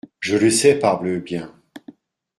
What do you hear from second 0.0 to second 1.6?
Je le sais parbleu bien!…